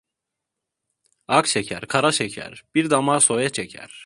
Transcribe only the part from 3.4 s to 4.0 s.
çeker.